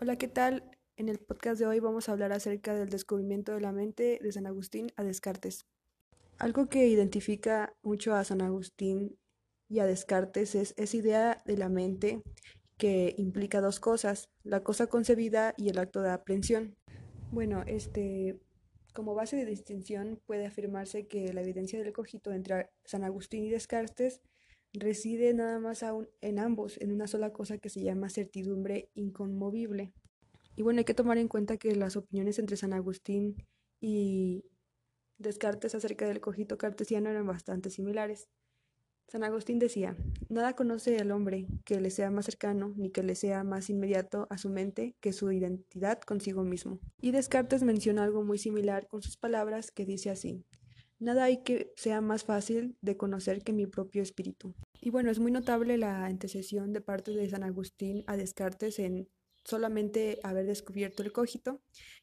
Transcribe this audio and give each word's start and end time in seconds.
Hola, 0.00 0.14
¿qué 0.14 0.28
tal? 0.28 0.62
En 0.96 1.08
el 1.08 1.18
podcast 1.18 1.58
de 1.58 1.66
hoy 1.66 1.80
vamos 1.80 2.08
a 2.08 2.12
hablar 2.12 2.30
acerca 2.30 2.72
del 2.72 2.88
descubrimiento 2.88 3.52
de 3.52 3.60
la 3.60 3.72
mente 3.72 4.20
de 4.22 4.30
San 4.30 4.46
Agustín 4.46 4.92
a 4.94 5.02
Descartes. 5.02 5.66
Algo 6.38 6.68
que 6.68 6.86
identifica 6.86 7.74
mucho 7.82 8.14
a 8.14 8.22
San 8.22 8.40
Agustín 8.40 9.18
y 9.68 9.80
a 9.80 9.86
Descartes 9.86 10.54
es 10.54 10.72
esa 10.76 10.96
idea 10.96 11.42
de 11.46 11.56
la 11.56 11.68
mente 11.68 12.22
que 12.76 13.16
implica 13.18 13.60
dos 13.60 13.80
cosas, 13.80 14.30
la 14.44 14.62
cosa 14.62 14.86
concebida 14.86 15.52
y 15.56 15.68
el 15.68 15.78
acto 15.78 16.00
de 16.00 16.10
aprehensión. 16.10 16.76
Bueno, 17.32 17.64
este, 17.66 18.38
como 18.94 19.16
base 19.16 19.34
de 19.34 19.46
distinción 19.46 20.20
puede 20.26 20.46
afirmarse 20.46 21.08
que 21.08 21.32
la 21.32 21.40
evidencia 21.40 21.82
del 21.82 21.92
cogito 21.92 22.30
entre 22.30 22.70
San 22.84 23.02
Agustín 23.02 23.42
y 23.42 23.50
Descartes 23.50 24.20
reside 24.72 25.34
nada 25.34 25.58
más 25.58 25.82
aún 25.82 26.08
en 26.20 26.38
ambos, 26.38 26.78
en 26.80 26.92
una 26.92 27.06
sola 27.06 27.32
cosa 27.32 27.58
que 27.58 27.68
se 27.68 27.82
llama 27.82 28.10
certidumbre 28.10 28.90
inconmovible. 28.94 29.92
Y 30.56 30.62
bueno, 30.62 30.80
hay 30.80 30.84
que 30.84 30.94
tomar 30.94 31.18
en 31.18 31.28
cuenta 31.28 31.56
que 31.56 31.74
las 31.76 31.96
opiniones 31.96 32.38
entre 32.38 32.56
San 32.56 32.72
Agustín 32.72 33.36
y 33.80 34.44
Descartes 35.18 35.74
acerca 35.74 36.06
del 36.06 36.20
cogito 36.20 36.58
cartesiano 36.58 37.10
eran 37.10 37.26
bastante 37.26 37.70
similares. 37.70 38.28
San 39.08 39.24
Agustín 39.24 39.58
decía, 39.58 39.96
nada 40.28 40.54
conoce 40.54 40.98
al 40.98 41.12
hombre 41.12 41.46
que 41.64 41.80
le 41.80 41.90
sea 41.90 42.10
más 42.10 42.26
cercano 42.26 42.74
ni 42.76 42.90
que 42.90 43.02
le 43.02 43.14
sea 43.14 43.42
más 43.42 43.70
inmediato 43.70 44.26
a 44.28 44.36
su 44.36 44.50
mente 44.50 44.96
que 45.00 45.14
su 45.14 45.32
identidad 45.32 46.00
consigo 46.00 46.44
mismo. 46.44 46.78
Y 47.00 47.12
Descartes 47.12 47.62
menciona 47.62 48.04
algo 48.04 48.22
muy 48.22 48.36
similar 48.36 48.86
con 48.86 49.00
sus 49.00 49.16
palabras 49.16 49.70
que 49.70 49.86
dice 49.86 50.10
así, 50.10 50.44
Nada 51.00 51.24
hay 51.24 51.44
que 51.44 51.72
sea 51.76 52.00
más 52.00 52.24
fácil 52.24 52.76
de 52.80 52.96
conocer 52.96 53.44
que 53.44 53.52
mi 53.52 53.66
propio 53.66 54.02
espíritu. 54.02 54.54
Y 54.80 54.90
bueno, 54.90 55.10
es 55.10 55.18
muy 55.18 55.32
notable 55.32 55.76
la 55.76 56.06
antecesión 56.06 56.72
de 56.72 56.80
parte 56.80 57.10
de 57.12 57.28
San 57.28 57.42
Agustín 57.42 58.04
a 58.06 58.16
Descartes 58.16 58.78
en 58.78 59.08
solamente 59.44 60.20
haber 60.22 60.46
descubierto 60.46 61.02
el 61.02 61.12
cogito, 61.12 61.60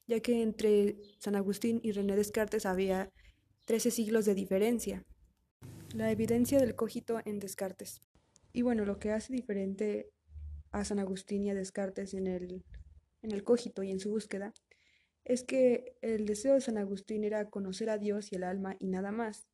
ya 0.08 0.20
que 0.20 0.42
entre 0.42 0.98
San 1.20 1.36
Agustín 1.36 1.80
y 1.84 1.92
René 1.92 2.16
Descartes 2.16 2.66
había 2.66 3.12
13 3.66 3.92
siglos 3.92 4.26
de 4.26 4.36
diferencia. 4.36 5.06
La 5.96 6.12
evidencia 6.12 6.60
del 6.60 6.76
cogito 6.76 7.22
en 7.24 7.40
Descartes. 7.40 8.02
Y 8.52 8.62
bueno, 8.62 8.84
lo 8.86 9.00
que 9.00 9.12
hace 9.12 9.32
diferente 9.32 10.10
a 10.72 10.84
San 10.84 11.00
Agustín 11.00 11.46
y 11.46 11.52
a 11.52 11.56
Descartes 11.56 12.14
en 12.14 12.28
el, 12.28 12.64
en 13.22 13.32
el 13.32 13.44
cogito 13.44 13.84
y 13.84 13.92
en 13.92 14.00
su 14.00 14.10
búsqueda 14.10 14.54
es 15.24 15.44
que 15.44 15.98
el 16.02 16.26
deseo 16.26 16.54
de 16.54 16.62
San 16.62 16.78
Agustín 16.78 17.24
era 17.24 17.50
conocer 17.50 17.90
a 17.90 17.98
Dios 17.98 18.32
y 18.32 18.36
el 18.36 18.44
alma 18.44 18.76
y 18.80 18.88
nada 18.88 19.12
más. 19.12 19.48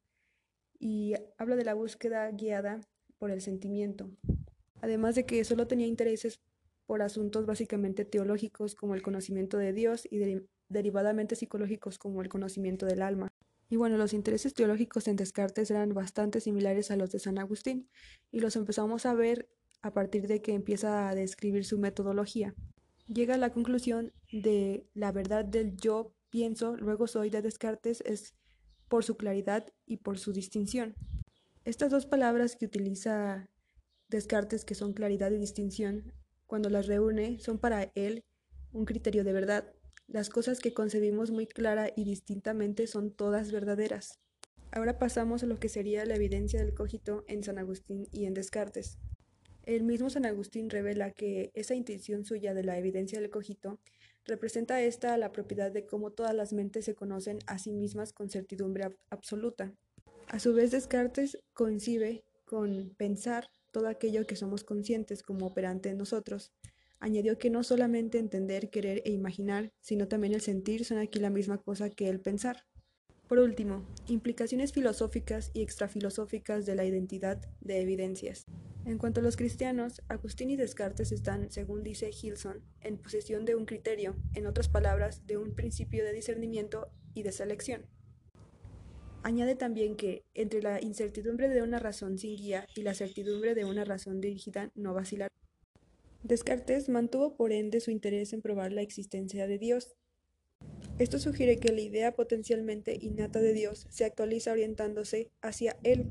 Y 0.80 1.14
habla 1.38 1.56
de 1.56 1.66
la 1.66 1.74
búsqueda 1.74 2.30
guiada 2.32 2.82
por 3.22 3.30
el 3.30 3.40
sentimiento. 3.40 4.10
Además 4.82 5.14
de 5.14 5.28
que 5.28 5.46
solo 5.46 5.68
tenía 5.68 5.86
intereses 5.86 6.42
por 6.88 7.04
asuntos 7.04 7.46
básicamente 7.46 8.04
teológicos 8.04 8.74
como 8.74 8.96
el 8.96 9.04
conocimiento 9.04 9.58
de 9.60 9.74
Dios 9.74 10.08
y 10.10 10.20
derivadamente 10.70 11.36
psicológicos 11.36 12.00
como 12.00 12.24
el 12.24 12.30
conocimiento 12.30 12.88
del 12.88 13.04
alma. 13.04 13.32
Y 13.70 13.76
bueno, 13.76 13.98
los 13.98 14.14
intereses 14.14 14.56
teológicos 14.56 15.08
en 15.08 15.16
Descartes 15.16 15.70
eran 15.70 15.94
bastante 15.94 16.42
similares 16.42 16.90
a 16.90 16.98
los 16.98 17.12
de 17.12 17.20
San 17.20 17.38
Agustín 17.38 17.88
y 18.32 18.40
los 18.40 18.56
empezamos 18.56 19.06
a 19.06 19.14
ver 19.14 19.48
a 19.84 19.94
partir 19.94 20.28
de 20.28 20.42
que 20.42 20.54
empieza 20.56 21.08
a 21.08 21.14
describir 21.14 21.64
su 21.64 21.78
metodología 21.78 22.56
llega 23.14 23.36
a 23.36 23.38
la 23.38 23.52
conclusión 23.52 24.14
de 24.32 24.86
la 24.94 25.12
verdad 25.12 25.46
del 25.46 25.76
yo 25.78 26.14
pienso, 26.30 26.76
luego 26.78 27.08
soy 27.08 27.30
de 27.30 27.42
Descartes 27.42 28.02
es 28.02 28.36
por 28.88 29.04
su 29.04 29.16
claridad 29.16 29.72
y 29.86 29.98
por 29.98 30.18
su 30.18 30.34
distinción. 30.34 30.96
Estas 31.64 31.92
dos 31.92 32.08
palabras 32.08 32.56
que 32.56 32.66
utiliza 32.66 33.48
Descartes, 34.10 34.66
que 34.66 34.74
son 34.74 34.94
claridad 34.94 35.30
y 35.30 35.38
distinción, 35.38 36.12
cuando 36.48 36.72
las 36.72 36.88
reúne, 36.88 37.40
son 37.40 37.60
para 37.60 37.92
él 37.94 38.24
un 38.74 38.86
criterio 38.86 39.24
de 39.24 39.32
verdad. 39.32 39.72
Las 40.08 40.30
cosas 40.30 40.60
que 40.60 40.74
concebimos 40.74 41.30
muy 41.30 41.46
clara 41.46 41.92
y 41.96 42.04
distintamente 42.04 42.88
son 42.88 43.12
todas 43.12 43.52
verdaderas. 43.52 44.20
Ahora 44.72 44.98
pasamos 44.98 45.44
a 45.44 45.46
lo 45.46 45.60
que 45.60 45.70
sería 45.70 46.04
la 46.04 46.16
evidencia 46.16 46.60
del 46.60 46.74
cogito 46.74 47.26
en 47.28 47.44
San 47.44 47.60
Agustín 47.60 48.08
y 48.12 48.26
en 48.26 48.34
Descartes. 48.34 48.98
El 49.64 49.84
mismo 49.84 50.10
San 50.10 50.26
Agustín 50.26 50.72
revela 50.72 51.12
que 51.12 51.52
esa 51.54 51.76
intención 51.76 52.26
suya 52.26 52.56
de 52.56 52.64
la 52.64 52.80
evidencia 52.80 53.22
del 53.22 53.30
cogito 53.30 53.80
representa 54.26 54.82
esta 54.82 55.16
la 55.18 55.32
propiedad 55.32 55.72
de 55.72 55.86
cómo 55.86 56.12
todas 56.12 56.34
las 56.34 56.54
mentes 56.54 56.86
se 56.86 56.96
conocen 56.96 57.38
a 57.46 57.60
sí 57.60 57.72
mismas 57.72 58.14
con 58.14 58.32
certidumbre 58.32 58.98
absoluta. 59.12 59.76
A 60.32 60.40
su 60.40 60.54
vez, 60.54 60.72
Descartes 60.72 61.38
coincide 61.54 62.24
con 62.46 62.96
pensar 62.96 63.50
todo 63.70 63.90
aquello 63.90 64.26
que 64.26 64.38
somos 64.38 64.64
conscientes 64.64 65.24
como 65.24 65.46
operante 65.46 65.90
en 65.90 65.98
nosotros. 65.98 66.54
Añadió 67.02 67.38
que 67.38 67.50
no 67.50 67.66
solamente 67.66 68.18
entender, 68.18 68.70
querer 68.70 69.02
e 69.04 69.12
imaginar, 69.12 69.74
sino 69.82 70.08
también 70.08 70.34
el 70.34 70.40
sentir 70.40 70.86
son 70.86 71.00
aquí 71.00 71.20
la 71.20 71.30
misma 71.30 71.58
cosa 71.58 71.90
que 71.90 72.08
el 72.08 72.22
pensar. 72.22 72.64
Por 73.28 73.40
último, 73.40 73.86
implicaciones 74.08 74.72
filosóficas 74.72 75.52
y 75.54 75.64
extrafilosóficas 75.64 76.66
de 76.66 76.76
la 76.76 76.86
identidad 76.86 77.42
de 77.60 77.82
evidencias. 77.82 78.46
En 78.86 79.00
cuanto 79.00 79.20
a 79.20 79.24
los 79.24 79.36
cristianos, 79.36 80.02
Agustín 80.08 80.50
y 80.50 80.56
Descartes 80.56 81.12
están, 81.12 81.52
según 81.52 81.84
dice 81.84 82.10
Gilson, 82.10 82.64
en 82.80 82.98
posesión 82.98 83.44
de 83.44 83.56
un 83.56 83.66
criterio, 83.66 84.16
en 84.34 84.48
otras 84.48 84.70
palabras, 84.70 85.28
de 85.28 85.36
un 85.36 85.56
principio 85.56 86.06
de 86.06 86.14
discernimiento 86.14 86.88
y 87.14 87.24
de 87.24 87.34
selección. 87.34 87.86
Añade 89.24 89.56
también 89.56 89.96
que, 89.96 90.24
entre 90.34 90.62
la 90.62 90.82
incertidumbre 90.82 91.48
de 91.50 91.62
una 91.62 91.80
razón 91.80 92.18
sin 92.18 92.36
guía 92.36 92.68
y 92.76 92.82
la 92.82 92.94
certidumbre 92.94 93.56
de 93.56 93.66
una 93.66 93.86
razón 93.86 94.20
dirigida, 94.20 94.72
no 94.76 94.94
vacilar. 94.94 95.30
Descartes 96.24 96.90
mantuvo 96.90 97.36
por 97.36 97.52
ende 97.52 97.80
su 97.80 97.92
interés 97.92 98.34
en 98.34 98.42
probar 98.42 98.72
la 98.72 98.82
existencia 98.82 99.48
de 99.48 99.58
Dios. 99.58 99.96
Esto 101.00 101.20
sugiere 101.20 101.58
que 101.58 101.72
la 101.72 101.82
idea 101.82 102.16
potencialmente 102.16 102.98
innata 103.00 103.40
de 103.40 103.54
Dios 103.54 103.88
se 103.90 104.06
actualiza 104.06 104.52
orientándose 104.52 105.32
hacia 105.42 105.78
Él 105.84 106.10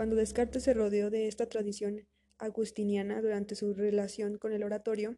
cuando 0.00 0.16
Descartes 0.16 0.62
se 0.62 0.72
rodeó 0.72 1.10
de 1.10 1.28
esta 1.28 1.46
tradición 1.46 2.06
agustiniana 2.38 3.20
durante 3.20 3.54
su 3.54 3.74
relación 3.74 4.38
con 4.38 4.52
el 4.52 4.62
oratorio, 4.62 5.16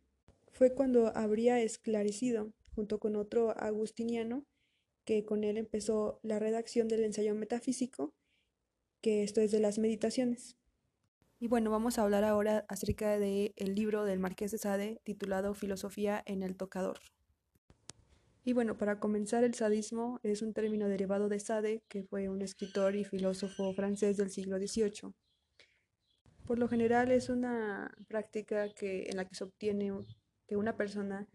fue 0.50 0.74
cuando 0.74 1.16
habría 1.16 1.60
esclarecido, 1.60 2.52
junto 2.74 2.98
con 2.98 3.14
otro 3.14 3.56
agustiniano, 3.56 4.44
que 5.04 5.24
con 5.24 5.44
él 5.44 5.56
empezó 5.56 6.20
la 6.22 6.38
redacción 6.38 6.88
del 6.88 7.04
ensayo 7.04 7.34
metafísico, 7.34 8.14
que 9.00 9.22
esto 9.22 9.40
es 9.40 9.50
de 9.50 9.60
las 9.60 9.78
meditaciones. 9.78 10.56
Y 11.40 11.48
bueno, 11.48 11.70
vamos 11.70 11.98
a 11.98 12.02
hablar 12.02 12.22
ahora 12.22 12.64
acerca 12.68 13.18
del 13.18 13.52
libro 13.74 14.04
del 14.04 14.20
Marqués 14.20 14.52
de 14.52 14.58
Sade 14.58 15.00
titulado 15.02 15.54
Filosofía 15.54 16.22
en 16.24 16.42
el 16.42 16.56
tocador. 16.56 17.00
Y 18.44 18.52
bueno, 18.52 18.76
para 18.76 18.98
comenzar, 18.98 19.44
el 19.44 19.54
sadismo 19.54 20.18
es 20.22 20.42
un 20.42 20.52
término 20.52 20.88
derivado 20.88 21.28
de 21.28 21.40
Sade, 21.40 21.82
que 21.88 22.02
fue 22.02 22.28
un 22.28 22.42
escritor 22.42 22.96
y 22.96 23.04
filósofo 23.04 23.72
francés 23.72 24.16
del 24.16 24.30
siglo 24.30 24.58
XVIII. 24.58 25.12
Por 26.46 26.58
lo 26.58 26.68
general 26.68 27.12
es 27.12 27.28
una 27.28 27.92
práctica 28.08 28.68
que, 28.74 29.04
en 29.08 29.16
la 29.16 29.24
que 29.24 29.34
se 29.34 29.44
obtiene 29.44 29.92
que 30.46 30.56
una 30.56 30.76
persona 30.76 31.28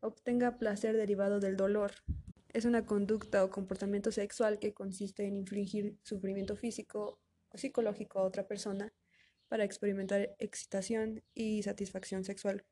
obtenga 0.00 0.56
placer 0.56 0.96
derivado 0.96 1.40
del 1.40 1.56
dolor. 1.56 1.92
Es 2.52 2.64
una 2.64 2.84
conducta 2.84 3.44
o 3.44 3.50
comportamiento 3.50 4.10
sexual 4.10 4.58
que 4.58 4.74
consiste 4.74 5.24
en 5.24 5.36
infligir 5.36 5.96
sufrimiento 6.02 6.56
físico 6.56 7.20
o 7.48 7.58
psicológico 7.58 8.18
a 8.18 8.24
otra 8.24 8.48
persona 8.48 8.92
para 9.48 9.64
experimentar 9.64 10.34
excitación 10.38 11.22
y 11.34 11.62
satisfacción 11.62 12.24
sexual. 12.24 12.64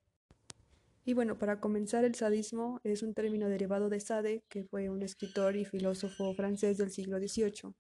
Y 1.04 1.14
bueno, 1.14 1.38
para 1.38 1.58
comenzar, 1.58 2.04
el 2.04 2.14
sadismo 2.14 2.80
es 2.84 3.02
un 3.02 3.14
término 3.14 3.48
derivado 3.48 3.88
de 3.88 3.98
Sade, 3.98 4.44
que 4.48 4.64
fue 4.64 4.90
un 4.90 5.02
escritor 5.02 5.56
y 5.56 5.64
filósofo 5.64 6.34
francés 6.34 6.76
del 6.76 6.90
siglo 6.90 7.18
XVIII. 7.18 7.74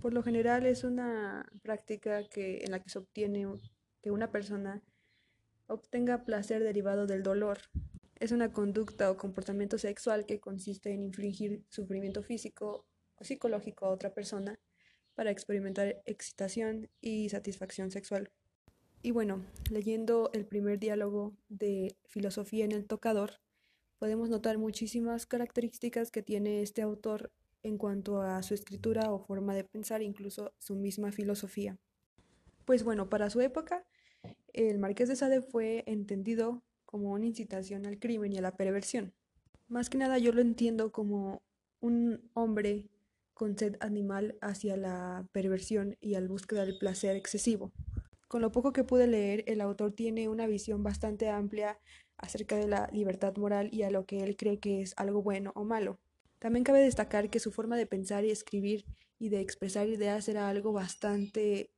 Por 0.00 0.12
lo 0.12 0.22
general 0.22 0.66
es 0.66 0.82
una 0.82 1.48
práctica 1.62 2.26
en 2.34 2.70
la 2.72 2.82
que 2.82 2.90
se 2.90 2.98
obtiene 2.98 3.46
que 4.02 4.10
una 4.10 4.32
persona 4.32 4.82
obtenga 5.68 6.24
placer 6.24 6.64
derivado 6.64 7.06
del 7.06 7.22
dolor. 7.22 7.58
Es 8.22 8.30
una 8.30 8.52
conducta 8.52 9.10
o 9.10 9.16
comportamiento 9.16 9.78
sexual 9.78 10.26
que 10.26 10.38
consiste 10.38 10.92
en 10.92 11.02
infligir 11.02 11.64
sufrimiento 11.68 12.22
físico 12.22 12.86
o 13.16 13.24
psicológico 13.24 13.84
a 13.84 13.88
otra 13.88 14.14
persona 14.14 14.60
para 15.16 15.32
experimentar 15.32 16.00
excitación 16.06 16.88
y 17.00 17.30
satisfacción 17.30 17.90
sexual. 17.90 18.30
Y 19.02 19.10
bueno, 19.10 19.44
leyendo 19.72 20.30
el 20.34 20.46
primer 20.46 20.78
diálogo 20.78 21.34
de 21.48 21.96
Filosofía 22.06 22.64
en 22.64 22.70
el 22.70 22.86
Tocador, 22.86 23.40
podemos 23.98 24.28
notar 24.28 24.56
muchísimas 24.56 25.26
características 25.26 26.12
que 26.12 26.22
tiene 26.22 26.62
este 26.62 26.80
autor 26.80 27.32
en 27.64 27.76
cuanto 27.76 28.22
a 28.22 28.40
su 28.44 28.54
escritura 28.54 29.10
o 29.10 29.18
forma 29.18 29.52
de 29.52 29.64
pensar, 29.64 30.00
incluso 30.00 30.54
su 30.60 30.76
misma 30.76 31.10
filosofía. 31.10 31.76
Pues 32.66 32.84
bueno, 32.84 33.08
para 33.10 33.30
su 33.30 33.40
época, 33.40 33.84
el 34.52 34.78
Marqués 34.78 35.08
de 35.08 35.16
Sade 35.16 35.42
fue 35.42 35.82
entendido 35.88 36.62
como 36.92 37.12
una 37.12 37.24
incitación 37.24 37.86
al 37.86 37.98
crimen 37.98 38.34
y 38.34 38.38
a 38.38 38.42
la 38.42 38.54
perversión. 38.54 39.14
Más 39.66 39.88
que 39.88 39.96
nada 39.96 40.18
yo 40.18 40.30
lo 40.30 40.42
entiendo 40.42 40.92
como 40.92 41.40
un 41.80 42.30
hombre 42.34 42.90
con 43.32 43.56
sed 43.56 43.76
animal 43.80 44.36
hacia 44.42 44.76
la 44.76 45.26
perversión 45.32 45.96
y 46.02 46.16
al 46.16 46.28
búsqueda 46.28 46.66
del 46.66 46.76
placer 46.76 47.16
excesivo. 47.16 47.72
Con 48.28 48.42
lo 48.42 48.52
poco 48.52 48.74
que 48.74 48.84
pude 48.84 49.06
leer, 49.06 49.42
el 49.46 49.62
autor 49.62 49.92
tiene 49.92 50.28
una 50.28 50.46
visión 50.46 50.82
bastante 50.82 51.30
amplia 51.30 51.78
acerca 52.18 52.56
de 52.56 52.68
la 52.68 52.90
libertad 52.92 53.34
moral 53.38 53.70
y 53.72 53.84
a 53.84 53.90
lo 53.90 54.04
que 54.04 54.22
él 54.22 54.36
cree 54.36 54.58
que 54.58 54.82
es 54.82 54.92
algo 54.98 55.22
bueno 55.22 55.52
o 55.54 55.64
malo. 55.64 55.98
También 56.40 56.62
cabe 56.62 56.82
destacar 56.82 57.30
que 57.30 57.40
su 57.40 57.52
forma 57.52 57.78
de 57.78 57.86
pensar 57.86 58.26
y 58.26 58.30
escribir 58.30 58.84
y 59.18 59.30
de 59.30 59.40
expresar 59.40 59.88
ideas 59.88 60.28
era 60.28 60.50
algo 60.50 60.74
bastante 60.74 61.70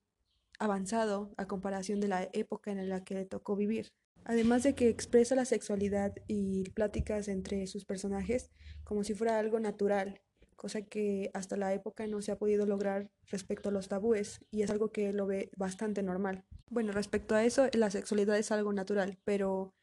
avanzado 0.59 1.33
a 1.37 1.47
comparación 1.47 2.01
de 2.01 2.09
la 2.09 2.29
época 2.33 2.73
en 2.73 2.89
la 2.89 3.05
que 3.05 3.15
le 3.15 3.25
tocó 3.27 3.55
vivir. 3.55 3.93
Además 4.25 4.63
de 4.63 4.75
que 4.75 4.89
expresa 4.89 5.35
la 5.35 5.45
sexualidad 5.45 6.15
y 6.27 6.71
pláticas 6.71 7.29
entre 7.29 7.67
sus 7.67 7.85
personajes 7.85 8.51
como 8.83 9.05
si 9.05 9.15
fuera 9.15 9.39
algo 9.39 9.61
natural, 9.61 10.23
cosa 10.57 10.83
que 10.83 11.31
hasta 11.35 11.57
la 11.57 11.75
época 11.75 12.07
no 12.07 12.23
se 12.23 12.33
ha 12.33 12.39
podido 12.39 12.65
lograr 12.65 13.11
respecto 13.31 13.69
a 13.69 13.73
los 13.73 13.89
tabúes 13.89 14.41
y 14.51 14.63
es 14.63 14.71
algo 14.71 14.93
que 14.93 15.13
lo 15.13 15.27
ve 15.27 15.51
bastante 15.57 16.03
normal. 16.03 16.45
Bueno, 16.71 16.93
respecto 16.93 17.35
a 17.35 17.45
eso, 17.45 17.69
la 17.75 17.91
sexualidad 17.91 18.39
es 18.39 18.51
algo 18.51 18.73
natural, 18.73 19.19
pero 19.25 19.75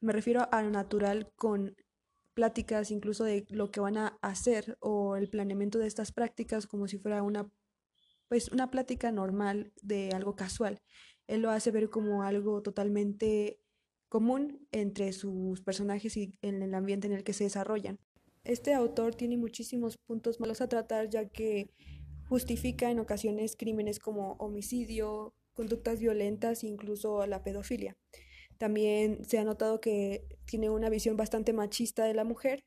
me 0.00 0.12
refiero 0.12 0.46
a 0.52 0.62
lo 0.62 0.70
natural 0.70 1.32
con 1.36 1.74
pláticas 2.34 2.90
incluso 2.90 3.24
de 3.24 3.46
lo 3.48 3.70
que 3.70 3.80
van 3.80 3.96
a 3.96 4.18
hacer 4.20 4.76
o 4.80 5.16
el 5.16 5.28
planeamiento 5.28 5.78
de 5.78 5.86
estas 5.86 6.12
prácticas 6.12 6.66
como 6.66 6.88
si 6.88 6.98
fuera 6.98 7.22
una 7.22 7.50
pues 8.28 8.48
una 8.48 8.70
plática 8.70 9.12
normal 9.12 9.74
de 9.82 10.10
algo 10.14 10.34
casual. 10.34 10.80
Él 11.32 11.40
lo 11.40 11.50
hace 11.50 11.70
ver 11.70 11.88
como 11.88 12.24
algo 12.24 12.60
totalmente 12.60 13.58
común 14.10 14.68
entre 14.70 15.14
sus 15.14 15.62
personajes 15.62 16.14
y 16.18 16.34
en 16.42 16.60
el 16.60 16.74
ambiente 16.74 17.06
en 17.06 17.14
el 17.14 17.24
que 17.24 17.32
se 17.32 17.44
desarrollan. 17.44 17.98
Este 18.44 18.74
autor 18.74 19.14
tiene 19.14 19.38
muchísimos 19.38 19.96
puntos 19.96 20.40
malos 20.40 20.60
a 20.60 20.68
tratar 20.68 21.08
ya 21.08 21.30
que 21.30 21.70
justifica 22.28 22.90
en 22.90 22.98
ocasiones 22.98 23.56
crímenes 23.56 23.98
como 23.98 24.32
homicidio, 24.32 25.32
conductas 25.54 26.00
violentas 26.00 26.64
e 26.64 26.66
incluso 26.66 27.26
la 27.26 27.42
pedofilia. 27.42 27.96
También 28.58 29.24
se 29.24 29.38
ha 29.38 29.44
notado 29.44 29.80
que 29.80 30.26
tiene 30.44 30.68
una 30.68 30.90
visión 30.90 31.16
bastante 31.16 31.54
machista 31.54 32.04
de 32.04 32.12
la 32.12 32.24
mujer, 32.24 32.62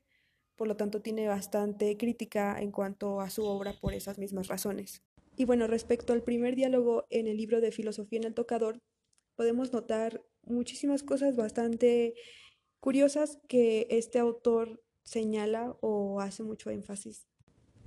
por 0.56 0.66
lo 0.66 0.76
tanto 0.76 1.00
tiene 1.02 1.28
bastante 1.28 1.96
crítica 1.96 2.60
en 2.60 2.72
cuanto 2.72 3.20
a 3.20 3.30
su 3.30 3.44
obra 3.44 3.74
por 3.80 3.94
esas 3.94 4.18
mismas 4.18 4.48
razones. 4.48 5.05
Y 5.36 5.44
bueno, 5.44 5.66
respecto 5.66 6.14
al 6.14 6.22
primer 6.22 6.56
diálogo 6.56 7.06
en 7.10 7.26
el 7.26 7.36
libro 7.36 7.60
de 7.60 7.70
Filosofía 7.70 8.18
en 8.18 8.24
el 8.24 8.34
Tocador, 8.34 8.80
podemos 9.36 9.72
notar 9.72 10.24
muchísimas 10.42 11.02
cosas 11.02 11.36
bastante 11.36 12.14
curiosas 12.80 13.38
que 13.46 13.86
este 13.90 14.18
autor 14.18 14.82
señala 15.04 15.76
o 15.82 16.20
hace 16.20 16.42
mucho 16.42 16.70
énfasis. 16.70 17.26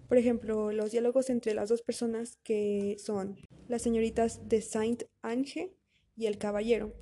Por 0.08 0.18
ejemplo, 0.18 0.72
los 0.72 0.92
diálogos 0.92 1.30
entre 1.30 1.56
las 1.56 1.70
dos 1.70 1.82
personas 1.82 2.38
que 2.44 2.98
son 3.00 3.38
las 3.68 3.82
señoritas 3.82 4.48
de 4.48 4.62
Saint-Ange 4.62 5.74
y 6.16 6.28
el 6.28 6.38
caballero. 6.38 6.94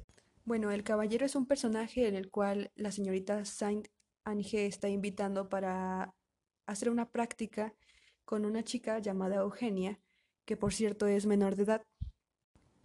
Bueno, 0.45 0.71
el 0.71 0.83
caballero 0.83 1.25
es 1.25 1.35
un 1.35 1.45
personaje 1.45 2.07
en 2.07 2.15
el 2.15 2.29
cual 2.29 2.71
la 2.75 2.91
señorita 2.91 3.43
Saint-Ange 3.43 4.65
está 4.65 4.87
invitando 4.87 5.49
para 5.49 6.13
hacer 6.65 6.89
una 6.89 7.11
práctica 7.11 7.73
con 8.23 8.45
una 8.45 8.63
chica 8.63 8.99
llamada 8.99 9.37
Eugenia, 9.37 9.99
que 10.47 10.55
por 10.55 10.73
cierto 10.73 11.05
es 11.07 11.25
menor 11.25 11.57
de 11.57 11.63
edad. 11.63 11.83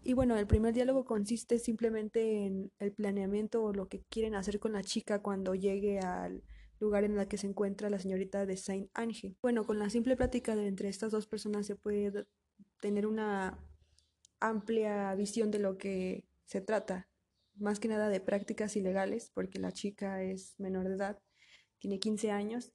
Y 0.03 0.15
bueno, 0.15 0.37
el 0.37 0.49
primer 0.49 0.75
diálogo 0.75 1.05
consiste 1.05 1.61
simplemente 1.61 2.45
en 2.45 2.73
el 2.81 2.93
planeamiento 2.93 3.63
o 3.63 3.73
lo 3.73 3.89
que 3.89 4.03
quieren 4.11 4.35
hacer 4.35 4.59
con 4.59 4.73
la 4.73 4.83
chica 4.83 5.23
cuando 5.23 5.55
llegue 5.55 6.01
al 6.01 6.43
lugar 6.81 7.05
en 7.05 7.17
el 7.17 7.29
que 7.29 7.39
se 7.39 7.47
encuentra 7.47 7.89
la 7.89 8.01
señorita 8.01 8.45
de 8.45 8.57
Saint 8.57 8.91
Ange. 8.95 9.37
Bueno, 9.41 9.65
con 9.65 9.79
la 9.79 9.91
simple 9.91 10.17
plática 10.17 10.57
de 10.57 10.67
entre 10.67 10.89
estas 10.89 11.13
dos 11.13 11.29
personas 11.29 11.65
se 11.65 11.77
puede 11.77 12.27
tener 12.81 13.07
una 13.07 13.57
amplia 14.41 15.15
visión 15.15 15.53
de 15.53 15.61
lo 15.61 15.79
que 15.79 16.27
se 16.45 16.61
trata, 16.61 17.09
más 17.55 17.79
que 17.79 17.87
nada 17.87 18.09
de 18.09 18.19
prácticas 18.19 18.75
ilegales, 18.75 19.31
porque 19.33 19.61
la 19.61 19.71
chica 19.71 20.21
es 20.25 20.59
menor 20.59 20.89
de 20.89 20.97
edad, 20.97 21.23
tiene 21.79 22.01
15 22.01 22.33
años, 22.33 22.73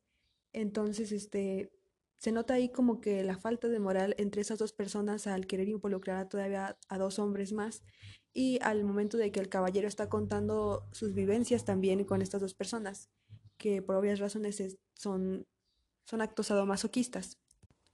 entonces 0.53 1.11
este 1.11 1.76
se 2.17 2.31
nota 2.31 2.55
ahí 2.55 2.69
como 2.69 2.99
que 2.99 3.23
la 3.23 3.37
falta 3.37 3.67
de 3.67 3.79
moral 3.79 4.15
entre 4.17 4.41
esas 4.41 4.59
dos 4.59 4.73
personas 4.73 5.27
al 5.27 5.45
querer 5.45 5.69
involucrar 5.69 6.27
todavía 6.27 6.77
a 6.89 6.97
dos 6.97 7.19
hombres 7.19 7.53
más 7.53 7.83
y 8.33 8.59
al 8.61 8.83
momento 8.83 9.17
de 9.17 9.31
que 9.31 9.39
el 9.39 9.49
caballero 9.49 9.87
está 9.87 10.09
contando 10.09 10.87
sus 10.91 11.13
vivencias 11.13 11.65
también 11.65 12.03
con 12.05 12.21
estas 12.21 12.41
dos 12.41 12.53
personas, 12.53 13.09
que 13.57 13.81
por 13.81 13.95
obvias 13.95 14.19
razones 14.19 14.77
son, 14.93 15.47
son 16.05 16.21
actos 16.21 16.47
sadomasoquistas. 16.47 17.39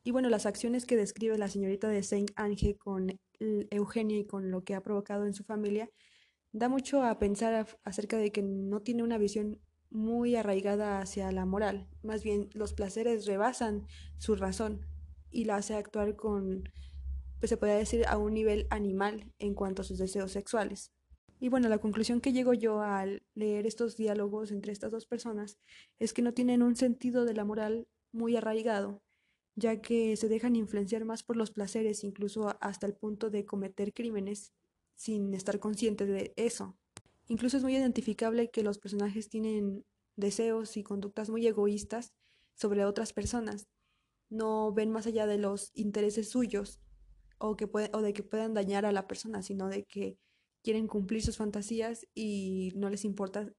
Y 0.03 0.11
bueno, 0.11 0.29
las 0.29 0.45
acciones 0.45 0.85
que 0.85 0.97
describe 0.97 1.37
la 1.37 1.47
señorita 1.47 1.87
de 1.87 2.03
Saint 2.03 2.31
Ange 2.35 2.75
con 2.77 3.17
Eugenia 3.39 4.17
y 4.19 4.25
con 4.25 4.51
lo 4.51 4.63
que 4.63 4.75
ha 4.75 4.83
provocado 4.83 5.25
en 5.25 5.33
su 5.33 5.45
familia, 5.45 5.89
da 6.51 6.69
mucho 6.69 7.03
a 7.03 7.19
pensar 7.19 7.67
acerca 7.83 8.17
de 8.17 8.31
que 8.31 8.41
no 8.41 8.81
tiene 8.81 9.03
una 9.03 9.17
visión 9.17 9.61
muy 9.93 10.35
arraigada 10.35 10.99
hacia 10.99 11.31
la 11.31 11.45
moral. 11.45 11.87
Más 12.01 12.23
bien, 12.23 12.49
los 12.53 12.73
placeres 12.73 13.25
rebasan 13.25 13.87
su 14.17 14.35
razón 14.35 14.81
y 15.31 15.45
la 15.45 15.57
hace 15.57 15.75
actuar 15.75 16.15
con, 16.15 16.69
pues 17.39 17.49
se 17.49 17.57
podría 17.57 17.77
decir, 17.77 18.05
a 18.07 18.17
un 18.17 18.33
nivel 18.33 18.67
animal 18.71 19.31
en 19.39 19.53
cuanto 19.53 19.83
a 19.83 19.85
sus 19.85 19.99
deseos 19.99 20.31
sexuales. 20.31 20.91
Y 21.39 21.49
bueno, 21.49 21.69
la 21.69 21.77
conclusión 21.77 22.21
que 22.21 22.33
llego 22.33 22.53
yo 22.53 22.81
al 22.81 23.21
leer 23.35 23.67
estos 23.67 23.95
diálogos 23.95 24.51
entre 24.51 24.71
estas 24.71 24.91
dos 24.91 25.05
personas 25.05 25.57
es 25.99 26.13
que 26.13 26.21
no 26.21 26.33
tienen 26.33 26.63
un 26.63 26.75
sentido 26.75 27.25
de 27.25 27.33
la 27.35 27.45
moral 27.45 27.87
muy 28.11 28.35
arraigado, 28.35 29.03
ya 29.55 29.81
que 29.81 30.15
se 30.17 30.27
dejan 30.27 30.55
influenciar 30.55 31.05
más 31.05 31.21
por 31.21 31.37
los 31.37 31.51
placeres, 31.51 32.03
incluso 32.03 32.55
hasta 32.61 32.87
el 32.87 32.95
punto 32.95 33.29
de 33.29 33.45
cometer 33.45 33.93
crímenes 33.93 34.53
sin 34.95 35.33
estar 35.33 35.59
conscientes 35.59 36.07
de 36.07 36.33
eso. 36.35 36.77
Incluso 37.27 37.57
es 37.57 37.63
muy 37.63 37.75
identificable 37.75 38.49
que 38.49 38.63
los 38.63 38.79
personajes 38.79 39.29
tienen 39.29 39.85
deseos 40.15 40.77
y 40.77 40.83
conductas 40.83 41.29
muy 41.29 41.45
egoístas 41.47 42.13
sobre 42.53 42.85
otras 42.85 43.13
personas. 43.13 43.67
No 44.29 44.73
ven 44.73 44.91
más 44.91 45.07
allá 45.07 45.25
de 45.27 45.37
los 45.37 45.71
intereses 45.73 46.29
suyos 46.29 46.79
o, 47.37 47.55
de 47.55 48.13
que 48.13 48.23
puedan 48.23 48.53
dañar 48.53 48.85
a 48.85 48.91
la 48.91 49.07
persona, 49.07 49.41
sino 49.41 49.67
de 49.67 49.83
que 49.83 50.17
quieren 50.63 50.87
cumplir 50.87 51.21
sus 51.21 51.37
fantasías 51.37 52.07
y 52.13 52.71
no 52.75 52.89
les 52.89 53.05
importa 53.05 53.51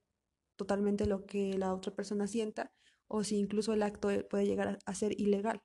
totalmente 0.55 1.05
lo 1.05 1.25
que 1.25 1.57
la 1.57 1.73
otra 1.73 1.93
persona 1.93 2.27
sienta 2.27 2.71
o 3.07 3.23
si 3.23 3.37
incluso 3.37 3.73
el 3.73 3.83
acto 3.83 4.09
puede 4.29 4.45
llegar 4.45 4.79
a 4.85 4.95
ser 4.95 5.19
ilegal. 5.19 5.61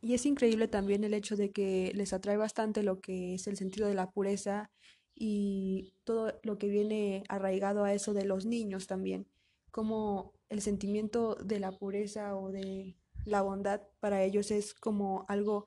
Y 0.00 0.14
es 0.14 0.26
increíble 0.26 0.68
también 0.68 1.02
el 1.04 1.12
hecho 1.12 1.36
de 1.36 1.50
que 1.50 1.92
les 1.94 2.12
atrae 2.12 2.36
bastante 2.36 2.82
lo 2.82 3.00
que 3.00 3.34
es 3.34 3.46
el 3.48 3.56
sentido 3.56 3.88
de 3.88 3.94
la 3.94 4.10
pureza 4.10 4.70
y 5.18 5.94
todo 6.04 6.38
lo 6.44 6.58
que 6.58 6.68
viene 6.68 7.24
arraigado 7.28 7.82
a 7.82 7.92
eso 7.92 8.14
de 8.14 8.24
los 8.24 8.46
niños 8.46 8.86
también, 8.86 9.26
como 9.72 10.32
el 10.48 10.62
sentimiento 10.62 11.34
de 11.34 11.58
la 11.58 11.72
pureza 11.72 12.36
o 12.36 12.52
de 12.52 12.96
la 13.24 13.42
bondad 13.42 13.82
para 14.00 14.22
ellos 14.22 14.50
es 14.50 14.74
como 14.74 15.26
algo 15.28 15.66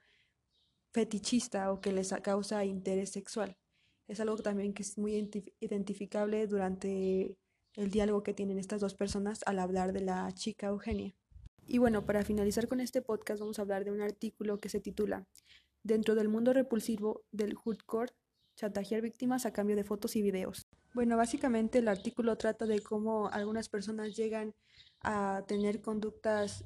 fetichista 0.93 1.71
o 1.71 1.81
que 1.81 1.91
les 1.91 2.13
causa 2.23 2.65
interés 2.65 3.11
sexual. 3.11 3.57
Es 4.07 4.19
algo 4.19 4.37
también 4.37 4.73
que 4.73 4.83
es 4.83 4.97
muy 4.97 5.29
identificable 5.59 6.47
durante 6.47 7.37
el 7.75 7.89
diálogo 7.91 8.23
que 8.23 8.33
tienen 8.33 8.57
estas 8.57 8.81
dos 8.81 8.93
personas 8.93 9.41
al 9.45 9.59
hablar 9.59 9.93
de 9.93 10.01
la 10.01 10.31
chica 10.33 10.67
Eugenia. 10.67 11.13
Y 11.67 11.77
bueno, 11.77 12.05
para 12.05 12.23
finalizar 12.23 12.67
con 12.67 12.79
este 12.79 13.01
podcast 13.01 13.39
vamos 13.39 13.59
a 13.59 13.61
hablar 13.61 13.85
de 13.85 13.91
un 13.91 14.01
artículo 14.01 14.57
que 14.57 14.69
se 14.69 14.79
titula 14.79 15.27
Dentro 15.83 16.15
del 16.15 16.29
mundo 16.29 16.53
repulsivo 16.53 17.23
del 17.31 17.55
hardcore 17.55 18.13
chantajear 18.55 19.01
víctimas 19.01 19.46
a 19.46 19.53
cambio 19.53 19.75
de 19.75 19.84
fotos 19.84 20.15
y 20.15 20.22
videos. 20.22 20.67
Bueno, 20.93 21.17
básicamente 21.17 21.79
el 21.79 21.88
artículo 21.88 22.38
trata 22.38 22.65
de 22.65 22.81
cómo 22.81 23.29
algunas 23.29 23.70
personas 23.70 24.15
llegan 24.15 24.53
a 25.01 25.43
tener 25.48 25.81
conductas 25.81 26.65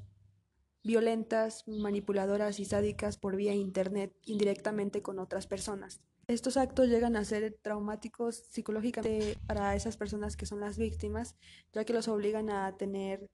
violentas, 0.83 1.67
manipuladoras 1.67 2.59
y 2.59 2.65
sádicas 2.65 3.17
por 3.17 3.35
vía 3.35 3.53
internet 3.53 4.15
indirectamente 4.25 5.01
con 5.01 5.19
otras 5.19 5.47
personas. 5.47 6.01
Estos 6.27 6.57
actos 6.57 6.87
llegan 6.87 7.15
a 7.15 7.25
ser 7.25 7.57
traumáticos 7.61 8.37
psicológicamente 8.49 9.37
para 9.47 9.75
esas 9.75 9.95
personas 9.95 10.35
que 10.35 10.47
son 10.47 10.59
las 10.59 10.77
víctimas, 10.77 11.35
ya 11.71 11.85
que 11.85 11.93
los 11.93 12.07
obligan 12.07 12.49
a 12.49 12.75
tener 12.77 13.29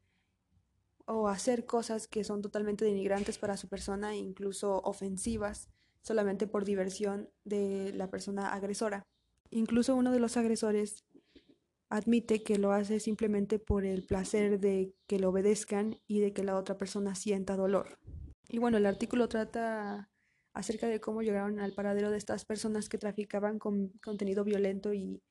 o 1.05 1.27
hacer 1.27 1.65
cosas 1.65 2.07
que 2.07 2.23
son 2.23 2.41
totalmente 2.41 2.85
denigrantes 2.85 3.37
para 3.37 3.57
su 3.57 3.67
persona 3.67 4.13
e 4.13 4.17
incluso 4.17 4.81
ofensivas 4.83 5.69
solamente 6.01 6.47
por 6.47 6.65
diversión 6.65 7.29
de 7.43 7.93
la 7.93 8.09
persona 8.09 8.53
agresora. 8.53 9.03
Incluso 9.49 9.95
uno 9.95 10.11
de 10.11 10.19
los 10.19 10.37
agresores 10.37 11.03
admite 11.89 12.41
que 12.41 12.57
lo 12.57 12.71
hace 12.71 12.99
simplemente 12.99 13.59
por 13.59 13.85
el 13.85 14.05
placer 14.05 14.59
de 14.59 14.95
que 15.07 15.19
lo 15.19 15.29
obedezcan 15.29 15.99
y 16.07 16.19
de 16.19 16.31
que 16.31 16.43
la 16.43 16.57
otra 16.57 16.77
persona 16.77 17.15
sienta 17.15 17.57
dolor. 17.57 17.99
Y 18.47 18.59
bueno, 18.59 18.77
el 18.77 18.85
artículo 18.85 19.27
trata 19.27 20.09
acerca 20.53 20.87
de 20.87 20.99
cómo 20.99 21.21
llegaron 21.21 21.59
al 21.59 21.73
paradero 21.73 22.09
de 22.09 22.17
estas 22.17 22.45
personas 22.45 22.89
que 22.89 22.97
traficaban 22.97 23.59
con 23.59 23.89
contenido 24.03 24.43
violento 24.43 24.93
y, 24.93 25.21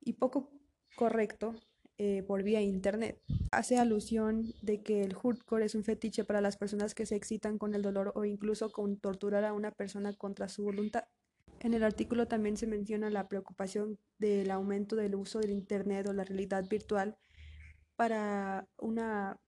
y 0.00 0.12
poco 0.14 0.50
correcto 0.96 1.54
eh, 1.98 2.22
por 2.22 2.44
vía 2.44 2.60
internet. 2.60 3.20
Hace 3.50 3.76
alusión 3.76 4.54
de 4.62 4.82
que 4.82 5.02
el 5.02 5.14
hardcore 5.14 5.64
es 5.64 5.74
un 5.74 5.82
fetiche 5.82 6.24
para 6.24 6.40
las 6.40 6.56
personas 6.56 6.94
que 6.94 7.06
se 7.06 7.16
excitan 7.16 7.58
con 7.58 7.74
el 7.74 7.82
dolor 7.82 8.12
o 8.14 8.24
incluso 8.24 8.70
con 8.70 8.98
torturar 8.98 9.44
a 9.44 9.52
una 9.52 9.72
persona 9.72 10.12
contra 10.12 10.48
su 10.48 10.62
voluntad. 10.62 11.04
En 11.60 11.74
el 11.74 11.82
artículo 11.82 12.28
también 12.28 12.56
se 12.56 12.68
menciona 12.68 13.10
la 13.10 13.28
preocupación 13.28 13.98
del 14.18 14.50
aumento 14.52 14.94
del 14.94 15.16
uso 15.16 15.40
del 15.40 15.50
Internet 15.50 16.06
o 16.06 16.12
la 16.12 16.24
realidad 16.24 16.64
virtual 16.68 17.16
para 17.96 18.68
una 18.78 19.40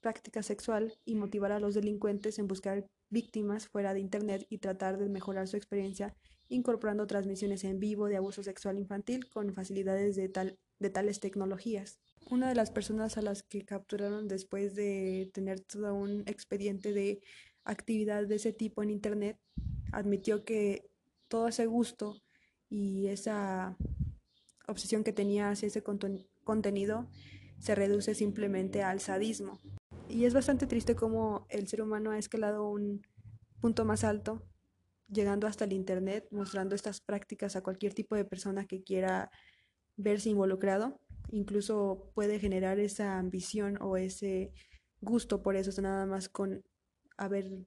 práctica 0.00 0.42
sexual 0.42 0.98
y 1.04 1.14
motivar 1.14 1.52
a 1.52 1.60
los 1.60 1.74
delincuentes 1.74 2.40
en 2.40 2.48
buscar 2.48 2.86
víctimas 3.08 3.68
fuera 3.68 3.94
de 3.94 4.00
Internet 4.00 4.46
y 4.48 4.58
tratar 4.58 4.98
de 4.98 5.08
mejorar 5.08 5.46
su 5.46 5.56
experiencia 5.56 6.16
incorporando 6.48 7.06
transmisiones 7.06 7.62
en 7.62 7.78
vivo 7.78 8.08
de 8.08 8.16
abuso 8.16 8.42
sexual 8.42 8.78
infantil 8.78 9.28
con 9.28 9.54
facilidades 9.54 10.16
de, 10.16 10.28
tal, 10.28 10.58
de 10.78 10.90
tales 10.90 11.20
tecnologías. 11.20 12.00
Una 12.30 12.48
de 12.48 12.54
las 12.54 12.70
personas 12.70 13.18
a 13.18 13.22
las 13.22 13.42
que 13.42 13.64
capturaron 13.64 14.28
después 14.28 14.74
de 14.74 15.30
tener 15.34 15.60
todo 15.60 15.94
un 15.94 16.22
expediente 16.26 16.92
de 16.92 17.20
actividad 17.64 18.26
de 18.26 18.36
ese 18.36 18.52
tipo 18.52 18.82
en 18.82 18.90
Internet 18.90 19.38
admitió 19.92 20.44
que 20.44 20.90
todo 21.28 21.48
ese 21.48 21.66
gusto 21.66 22.22
y 22.68 23.06
esa 23.08 23.76
obsesión 24.66 25.04
que 25.04 25.12
tenía 25.12 25.50
hacia 25.50 25.68
ese 25.68 25.82
contenido 25.82 27.08
se 27.58 27.74
reduce 27.74 28.14
simplemente 28.14 28.82
al 28.82 29.00
sadismo. 29.00 29.60
Y 30.08 30.24
es 30.24 30.34
bastante 30.34 30.66
triste 30.66 30.94
cómo 30.94 31.46
el 31.48 31.68
ser 31.68 31.82
humano 31.82 32.10
ha 32.10 32.18
escalado 32.18 32.68
un 32.68 33.06
punto 33.60 33.84
más 33.84 34.04
alto, 34.04 34.42
llegando 35.08 35.46
hasta 35.46 35.64
el 35.64 35.72
Internet, 35.72 36.26
mostrando 36.30 36.74
estas 36.74 37.00
prácticas 37.00 37.56
a 37.56 37.62
cualquier 37.62 37.94
tipo 37.94 38.14
de 38.14 38.24
persona 38.24 38.66
que 38.66 38.82
quiera 38.82 39.30
verse 39.96 40.30
involucrado. 40.30 41.00
Incluso 41.30 42.10
puede 42.14 42.38
generar 42.38 42.78
esa 42.78 43.18
ambición 43.18 43.78
o 43.80 43.96
ese 43.96 44.52
gusto 45.00 45.42
por 45.42 45.56
eso, 45.56 45.80
nada 45.82 46.06
más 46.06 46.28
con 46.28 46.64
haber 47.16 47.66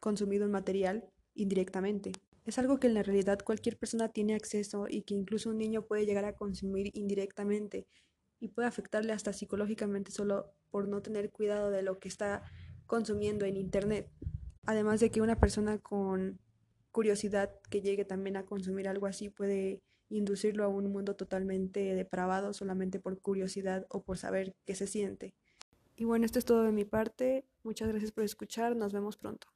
consumido 0.00 0.46
un 0.46 0.52
material 0.52 1.08
indirectamente. 1.34 2.12
Es 2.44 2.58
algo 2.58 2.80
que 2.80 2.86
en 2.86 2.94
la 2.94 3.02
realidad 3.02 3.38
cualquier 3.44 3.78
persona 3.78 4.08
tiene 4.08 4.34
acceso 4.34 4.86
y 4.88 5.02
que 5.02 5.14
incluso 5.14 5.50
un 5.50 5.58
niño 5.58 5.82
puede 5.86 6.06
llegar 6.06 6.24
a 6.24 6.34
consumir 6.34 6.90
indirectamente 6.94 7.86
y 8.40 8.48
puede 8.48 8.68
afectarle 8.68 9.12
hasta 9.12 9.32
psicológicamente 9.32 10.10
solo 10.10 10.52
por 10.70 10.88
no 10.88 11.02
tener 11.02 11.30
cuidado 11.30 11.70
de 11.70 11.82
lo 11.82 11.98
que 11.98 12.08
está 12.08 12.42
consumiendo 12.86 13.44
en 13.44 13.56
Internet. 13.56 14.10
Además 14.64 15.00
de 15.00 15.10
que 15.10 15.20
una 15.20 15.38
persona 15.38 15.78
con 15.78 16.40
curiosidad 16.90 17.50
que 17.68 17.82
llegue 17.82 18.04
también 18.04 18.36
a 18.36 18.44
consumir 18.44 18.88
algo 18.88 19.06
así 19.06 19.28
puede 19.28 19.82
inducirlo 20.10 20.64
a 20.64 20.68
un 20.68 20.92
mundo 20.92 21.16
totalmente 21.16 21.94
depravado 21.94 22.52
solamente 22.52 23.00
por 23.00 23.18
curiosidad 23.20 23.86
o 23.88 24.02
por 24.02 24.18
saber 24.18 24.54
qué 24.66 24.74
se 24.74 24.86
siente. 24.86 25.34
Y 25.96 26.04
bueno, 26.04 26.26
esto 26.26 26.38
es 26.38 26.44
todo 26.44 26.64
de 26.64 26.72
mi 26.72 26.84
parte. 26.84 27.44
Muchas 27.62 27.88
gracias 27.88 28.12
por 28.12 28.24
escuchar. 28.24 28.76
Nos 28.76 28.92
vemos 28.92 29.16
pronto. 29.16 29.48